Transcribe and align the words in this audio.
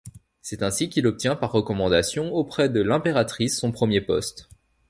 C'est 0.41 0.63
ainsi 0.63 0.89
qu'il 0.89 1.05
obtient 1.05 1.35
par 1.35 1.51
recommandation 1.51 2.33
auprès 2.33 2.69
de 2.69 2.81
l'impératrice 2.81 3.59
son 3.59 3.71
premier 3.71 4.01
poste. 4.01 4.49